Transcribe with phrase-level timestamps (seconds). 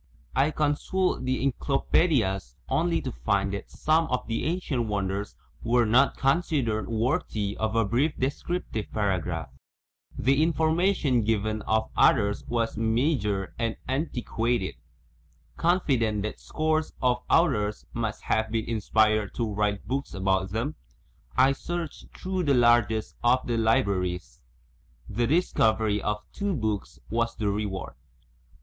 [0.35, 1.77] I consulted the encyclopae >>> i (i 1.
[1.77, 7.55] f,> dias only to find Uiat, some of the ancient wonders were not considered .yvwefyy
[7.55, 9.51] pf a brief descriptive ','"','paragraph;
[10.17, 14.75] the information 'given of others was ..',.,,>,,(> meagre and antdqaa&d.
[15.59, 17.05] ,\GetfiSdent that scores '>> i.
[17.07, 20.73] i) of authors must have been inspired to write books about them,
[21.37, 24.41] I searched through the largest of the libraries.
[25.07, 27.93] The discovery of two books was the reward.